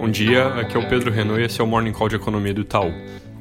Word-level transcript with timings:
Bom 0.00 0.08
dia, 0.08 0.46
aqui 0.54 0.78
é 0.78 0.80
o 0.80 0.88
Pedro 0.88 1.10
Renault 1.10 1.42
e 1.42 1.44
esse 1.44 1.60
é 1.60 1.62
o 1.62 1.66
Morning 1.66 1.92
Call 1.92 2.08
de 2.08 2.16
Economia 2.16 2.54
do 2.54 2.62
Itaú. 2.62 2.90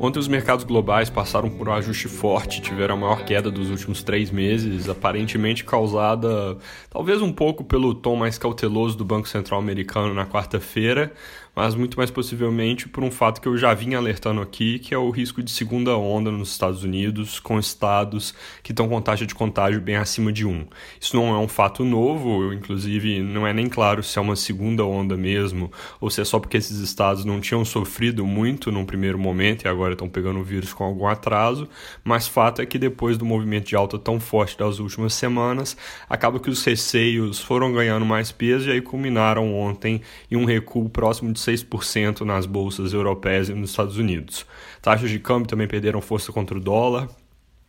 Ontem 0.00 0.18
os 0.18 0.26
mercados 0.26 0.64
globais 0.64 1.10
passaram 1.10 1.50
por 1.50 1.68
um 1.68 1.72
ajuste 1.72 2.08
forte, 2.08 2.62
tiveram 2.62 2.94
a 2.94 2.98
maior 2.98 3.26
queda 3.26 3.50
dos 3.50 3.68
últimos 3.68 4.02
três 4.02 4.30
meses, 4.30 4.88
aparentemente 4.88 5.64
causada 5.64 6.56
talvez 6.88 7.20
um 7.20 7.30
pouco 7.30 7.62
pelo 7.62 7.94
tom 7.94 8.16
mais 8.16 8.38
cauteloso 8.38 8.96
do 8.96 9.04
Banco 9.04 9.28
Central 9.28 9.60
Americano 9.60 10.14
na 10.14 10.24
quarta-feira, 10.24 11.12
mas 11.56 11.74
muito 11.74 11.96
mais 11.96 12.10
possivelmente 12.10 12.86
por 12.86 13.02
um 13.02 13.10
fato 13.10 13.40
que 13.40 13.48
eu 13.48 13.56
já 13.56 13.72
vinha 13.72 13.96
alertando 13.96 14.42
aqui, 14.42 14.78
que 14.78 14.92
é 14.92 14.98
o 14.98 15.08
risco 15.08 15.42
de 15.42 15.50
segunda 15.50 15.96
onda 15.96 16.30
nos 16.30 16.50
Estados 16.50 16.84
Unidos, 16.84 17.40
com 17.40 17.58
estados 17.58 18.34
que 18.62 18.72
estão 18.72 18.86
com 18.86 19.00
taxa 19.00 19.24
de 19.24 19.34
contágio 19.34 19.80
bem 19.80 19.96
acima 19.96 20.30
de 20.30 20.44
1. 20.44 20.66
Isso 21.00 21.16
não 21.16 21.34
é 21.34 21.38
um 21.38 21.48
fato 21.48 21.82
novo, 21.82 22.52
inclusive 22.52 23.22
não 23.22 23.46
é 23.46 23.54
nem 23.54 23.70
claro 23.70 24.02
se 24.02 24.18
é 24.18 24.20
uma 24.20 24.36
segunda 24.36 24.84
onda 24.84 25.16
mesmo, 25.16 25.72
ou 25.98 26.10
se 26.10 26.20
é 26.20 26.24
só 26.26 26.38
porque 26.38 26.58
esses 26.58 26.78
estados 26.78 27.24
não 27.24 27.40
tinham 27.40 27.64
sofrido 27.64 28.26
muito 28.26 28.70
num 28.70 28.84
primeiro 28.84 29.18
momento 29.18 29.64
e 29.64 29.68
agora 29.68 29.94
estão 29.94 30.10
pegando 30.10 30.40
o 30.40 30.44
vírus 30.44 30.74
com 30.74 30.84
algum 30.84 31.06
atraso, 31.06 31.66
mas 32.04 32.28
fato 32.28 32.60
é 32.60 32.66
que 32.66 32.78
depois 32.78 33.16
do 33.16 33.24
movimento 33.24 33.68
de 33.68 33.76
alta 33.76 33.98
tão 33.98 34.20
forte 34.20 34.58
das 34.58 34.78
últimas 34.78 35.14
semanas, 35.14 35.74
acaba 36.06 36.38
que 36.38 36.50
os 36.50 36.62
receios 36.62 37.40
foram 37.40 37.72
ganhando 37.72 38.04
mais 38.04 38.30
peso 38.30 38.68
e 38.68 38.72
aí 38.72 38.82
culminaram 38.82 39.54
ontem 39.54 40.02
em 40.30 40.36
um 40.36 40.44
recuo 40.44 40.90
próximo 40.90 41.32
de 41.32 41.45
6% 41.46 42.22
nas 42.22 42.46
bolsas 42.46 42.92
europeias 42.92 43.48
e 43.48 43.54
nos 43.54 43.70
Estados 43.70 43.96
Unidos. 43.96 44.46
Taxas 44.82 45.10
de 45.10 45.18
câmbio 45.18 45.48
também 45.48 45.68
perderam 45.68 46.00
força 46.00 46.32
contra 46.32 46.56
o 46.56 46.60
dólar, 46.60 47.08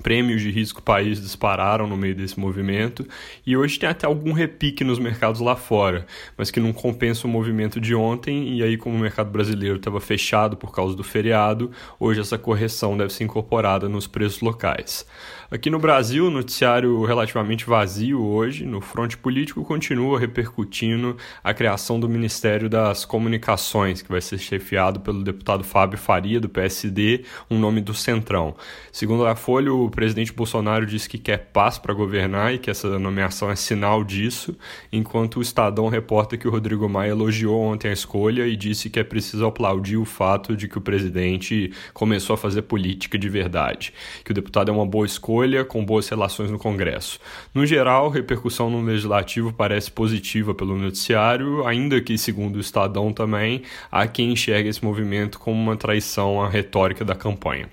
prêmios 0.00 0.40
de 0.40 0.50
risco 0.50 0.82
país 0.82 1.20
dispararam 1.20 1.86
no 1.86 1.96
meio 1.96 2.14
desse 2.14 2.38
movimento 2.38 3.06
e 3.46 3.56
hoje 3.56 3.78
tem 3.78 3.88
até 3.88 4.06
algum 4.06 4.32
repique 4.32 4.82
nos 4.84 4.98
mercados 4.98 5.40
lá 5.40 5.54
fora, 5.54 6.06
mas 6.36 6.50
que 6.50 6.60
não 6.60 6.72
compensa 6.72 7.26
o 7.26 7.30
movimento 7.30 7.80
de 7.80 7.94
ontem 7.94 8.56
e 8.56 8.62
aí 8.62 8.76
como 8.76 8.96
o 8.96 8.98
mercado 8.98 9.30
brasileiro 9.30 9.76
estava 9.76 10.00
fechado 10.00 10.56
por 10.56 10.72
causa 10.72 10.96
do 10.96 11.04
feriado, 11.04 11.70
hoje 12.00 12.20
essa 12.20 12.38
correção 12.38 12.96
deve 12.96 13.12
ser 13.12 13.24
incorporada 13.24 13.88
nos 13.88 14.06
preços 14.06 14.40
locais. 14.40 15.06
Aqui 15.50 15.68
no 15.68 15.78
Brasil, 15.78 16.30
noticiário 16.30 17.04
relativamente 17.04 17.66
vazio 17.66 18.24
hoje, 18.24 18.64
no 18.64 18.80
fronte 18.80 19.18
político 19.18 19.62
continua 19.62 20.18
repercutindo 20.18 21.14
a 21.44 21.52
criação 21.52 22.00
do 22.00 22.08
Ministério 22.08 22.70
das 22.70 23.04
Comunicações, 23.04 24.00
que 24.00 24.10
vai 24.10 24.22
ser 24.22 24.38
chefiado 24.38 25.00
pelo 25.00 25.22
deputado 25.22 25.62
Fábio 25.62 25.98
Faria 25.98 26.40
do 26.40 26.48
PSD, 26.48 27.24
um 27.50 27.58
nome 27.58 27.82
do 27.82 27.92
Centrão. 27.92 28.56
Segundo 28.90 29.26
a 29.26 29.36
Folha, 29.36 29.74
o 29.86 29.90
presidente 29.90 30.32
Bolsonaro 30.32 30.86
disse 30.86 31.08
que 31.08 31.18
quer 31.18 31.38
paz 31.52 31.78
para 31.78 31.92
governar 31.94 32.54
e 32.54 32.58
que 32.58 32.70
essa 32.70 32.98
nomeação 32.98 33.50
é 33.50 33.56
sinal 33.56 34.02
disso, 34.04 34.56
enquanto 34.92 35.38
o 35.38 35.42
Estadão 35.42 35.88
reporta 35.88 36.36
que 36.36 36.48
o 36.48 36.50
Rodrigo 36.50 36.88
Maia 36.88 37.10
elogiou 37.10 37.60
ontem 37.60 37.88
a 37.88 37.92
escolha 37.92 38.46
e 38.46 38.56
disse 38.56 38.88
que 38.88 38.98
é 38.98 39.04
preciso 39.04 39.46
aplaudir 39.46 39.96
o 39.96 40.04
fato 40.04 40.56
de 40.56 40.68
que 40.68 40.78
o 40.78 40.80
presidente 40.80 41.72
começou 41.92 42.34
a 42.34 42.36
fazer 42.36 42.62
política 42.62 43.18
de 43.18 43.28
verdade, 43.28 43.92
que 44.24 44.30
o 44.30 44.34
deputado 44.34 44.70
é 44.70 44.74
uma 44.74 44.86
boa 44.86 45.06
escolha, 45.06 45.64
com 45.64 45.84
boas 45.84 46.08
relações 46.08 46.50
no 46.50 46.58
Congresso. 46.58 47.18
No 47.54 47.66
geral, 47.66 48.08
repercussão 48.08 48.70
no 48.70 48.82
legislativo 48.82 49.52
parece 49.52 49.90
positiva 49.90 50.54
pelo 50.54 50.76
noticiário, 50.76 51.66
ainda 51.66 52.00
que, 52.00 52.16
segundo 52.16 52.56
o 52.56 52.60
Estadão 52.60 53.12
também, 53.12 53.62
há 53.90 54.06
quem 54.06 54.32
enxergue 54.32 54.68
esse 54.68 54.84
movimento 54.84 55.38
como 55.38 55.60
uma 55.60 55.76
traição 55.76 56.42
à 56.42 56.48
retórica 56.48 57.04
da 57.04 57.14
campanha. 57.14 57.68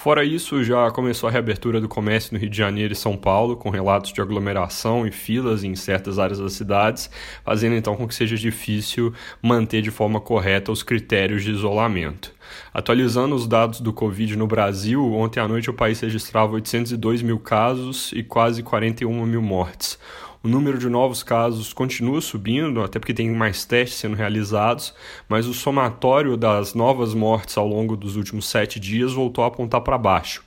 Fora 0.00 0.24
isso, 0.24 0.64
já 0.64 0.90
começou 0.90 1.28
a 1.28 1.30
reabertura 1.30 1.78
do 1.78 1.86
comércio 1.86 2.32
no 2.32 2.40
Rio 2.40 2.48
de 2.48 2.56
Janeiro 2.56 2.94
e 2.94 2.96
São 2.96 3.18
Paulo, 3.18 3.54
com 3.54 3.68
relatos 3.68 4.14
de 4.14 4.22
aglomeração 4.22 5.06
e 5.06 5.12
filas 5.12 5.62
em 5.62 5.74
certas 5.74 6.18
áreas 6.18 6.38
das 6.38 6.54
cidades, 6.54 7.10
fazendo 7.44 7.74
então 7.74 7.94
com 7.94 8.08
que 8.08 8.14
seja 8.14 8.34
difícil 8.34 9.12
manter 9.42 9.82
de 9.82 9.90
forma 9.90 10.18
correta 10.18 10.72
os 10.72 10.82
critérios 10.82 11.44
de 11.44 11.50
isolamento. 11.50 12.32
Atualizando 12.72 13.34
os 13.34 13.46
dados 13.46 13.78
do 13.82 13.92
Covid 13.92 14.36
no 14.36 14.46
Brasil, 14.46 15.04
ontem 15.12 15.38
à 15.38 15.46
noite 15.46 15.68
o 15.68 15.74
país 15.74 16.00
registrava 16.00 16.54
802 16.54 17.20
mil 17.20 17.38
casos 17.38 18.10
e 18.14 18.22
quase 18.22 18.62
41 18.62 19.26
mil 19.26 19.42
mortes. 19.42 19.98
O 20.42 20.48
número 20.48 20.78
de 20.78 20.88
novos 20.88 21.22
casos 21.22 21.74
continua 21.74 22.18
subindo, 22.22 22.82
até 22.82 22.98
porque 22.98 23.12
tem 23.12 23.30
mais 23.30 23.66
testes 23.66 23.98
sendo 23.98 24.16
realizados, 24.16 24.94
mas 25.28 25.46
o 25.46 25.52
somatório 25.52 26.34
das 26.34 26.72
novas 26.72 27.12
mortes 27.12 27.58
ao 27.58 27.68
longo 27.68 27.94
dos 27.94 28.16
últimos 28.16 28.48
sete 28.48 28.80
dias 28.80 29.12
voltou 29.12 29.44
a 29.44 29.48
apontar 29.48 29.82
para 29.82 29.98
baixo. 29.98 30.42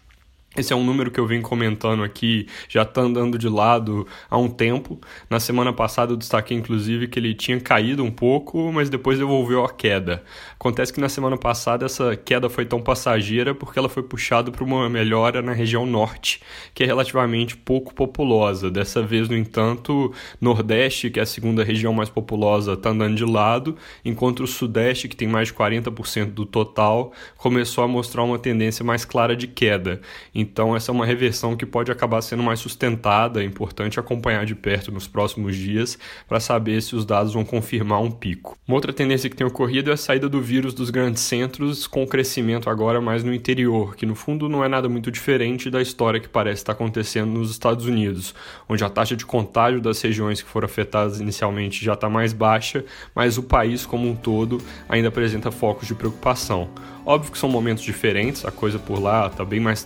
Esse 0.56 0.72
é 0.72 0.76
um 0.76 0.84
número 0.84 1.10
que 1.10 1.20
eu 1.20 1.26
venho 1.26 1.42
comentando 1.42 2.04
aqui, 2.04 2.48
já 2.70 2.84
está 2.84 3.02
andando 3.02 3.40
de 3.40 3.50
lado 3.50 4.06
há 4.30 4.38
um 4.38 4.48
tempo. 4.48 5.00
Na 5.28 5.40
semana 5.40 5.74
passada 5.74 6.14
eu 6.14 6.18
destaquei 6.18 6.56
inclusive 6.56 7.08
que 7.08 7.18
ele 7.18 7.34
tinha 7.34 7.60
caído 7.60 8.04
um 8.04 8.12
pouco, 8.12 8.72
mas 8.72 8.88
depois 8.88 9.18
devolveu 9.18 9.66
a 9.66 9.74
queda. 9.74 10.24
Acontece 10.54 10.94
que 10.94 11.02
na 11.02 11.10
semana 11.10 11.38
passada 11.38 11.88
essa 11.88 12.16
queda 12.16 12.52
foi 12.52 12.66
tão 12.66 12.80
passageira 12.80 13.56
porque 13.56 13.80
ela 13.80 13.90
foi 13.90 14.04
puxada 14.04 14.52
para 14.52 14.64
uma 14.64 14.88
melhora 14.88 15.42
na 15.42 15.54
região 15.54 15.88
norte, 15.88 16.40
que 16.76 16.84
é 16.84 16.86
relativamente 16.86 17.58
pouco 17.58 17.92
populosa. 17.92 18.70
Dessa 18.70 19.02
vez, 19.02 19.28
no 19.28 19.36
entanto, 19.36 20.14
Nordeste, 20.40 21.10
que 21.10 21.20
é 21.20 21.24
a 21.24 21.26
segunda 21.26 21.64
região 21.64 21.94
mais 21.94 22.10
populosa, 22.10 22.74
está 22.74 22.92
andando 22.92 23.16
de 23.16 23.26
lado, 23.26 23.76
enquanto 24.06 24.44
o 24.44 24.48
Sudeste, 24.48 25.08
que 25.08 25.16
tem 25.16 25.28
mais 25.28 25.48
de 25.48 25.56
40% 25.56 26.26
do 26.26 26.46
total, 26.46 27.12
começou 27.38 27.84
a 27.84 27.88
mostrar 27.88 28.24
uma 28.24 28.38
tendência 28.38 28.86
mais 28.86 29.04
clara 29.04 29.36
de 29.36 29.48
queda. 29.48 30.00
Então, 30.44 30.76
essa 30.76 30.92
é 30.92 30.94
uma 30.94 31.06
reversão 31.06 31.56
que 31.56 31.66
pode 31.66 31.90
acabar 31.90 32.22
sendo 32.22 32.44
mais 32.44 32.60
sustentada. 32.60 33.42
É 33.42 33.46
importante 33.46 33.98
acompanhar 33.98 34.46
de 34.46 34.54
perto 34.54 34.92
nos 34.92 35.08
próximos 35.08 35.56
dias 35.56 35.98
para 36.28 36.40
saber 36.40 36.82
se 36.82 36.96
os 36.96 37.06
dados 37.06 37.34
vão 37.34 37.46
confirmar 37.46 38.02
um 38.02 38.12
pico. 38.12 38.58
Uma 38.68 38.76
outra 38.76 38.92
tendência 38.92 39.30
que 39.30 39.36
tem 39.36 39.48
ocorrido 39.48 39.90
é 39.90 39.94
a 39.94 39.98
saída 39.98 40.28
do 40.28 40.42
vírus 40.42 40.74
dos 40.74 40.90
grandes 40.90 41.24
centros, 41.24 41.88
com 41.88 42.06
crescimento 42.06 42.70
agora 42.70 43.00
mais 43.00 43.24
no 43.24 43.34
interior, 43.34 43.96
que 43.96 44.06
no 44.06 44.16
fundo 44.16 44.50
não 44.50 44.64
é 44.64 44.68
nada 44.68 44.90
muito 44.90 45.10
diferente 45.10 45.70
da 45.70 45.82
história 45.82 46.20
que 46.20 46.28
parece 46.28 46.62
estar 46.62 46.74
acontecendo 46.74 47.32
nos 47.32 47.50
Estados 47.50 47.86
Unidos, 47.86 48.36
onde 48.68 48.84
a 48.84 48.90
taxa 48.90 49.16
de 49.16 49.26
contágio 49.26 49.80
das 49.80 50.02
regiões 50.02 50.42
que 50.42 50.50
foram 50.50 50.66
afetadas 50.66 51.22
inicialmente 51.22 51.84
já 51.84 51.94
está 51.94 52.10
mais 52.10 52.34
baixa, 52.34 52.84
mas 53.16 53.38
o 53.38 53.44
país 53.44 53.86
como 53.86 54.10
um 54.10 54.16
todo 54.16 54.62
ainda 54.90 55.08
apresenta 55.08 55.52
focos 55.52 55.88
de 55.88 55.96
preocupação. 55.96 56.70
Óbvio 57.06 57.34
que 57.34 57.38
são 57.38 57.50
momentos 57.50 57.84
diferentes, 57.84 58.46
a 58.46 58.52
coisa 58.52 58.80
por 58.80 58.98
lá 58.98 59.28
está 59.28 59.44
bem 59.44 59.60
mais 59.60 59.84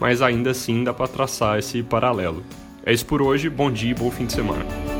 mas 0.00 0.22
ainda 0.22 0.50
assim 0.50 0.84
dá 0.84 0.92
para 0.92 1.08
traçar 1.08 1.58
esse 1.58 1.82
paralelo. 1.82 2.42
É 2.84 2.92
isso 2.92 3.06
por 3.06 3.22
hoje, 3.22 3.48
bom 3.48 3.70
dia 3.70 3.90
e 3.90 3.94
bom 3.94 4.10
fim 4.10 4.26
de 4.26 4.32
semana. 4.32 4.91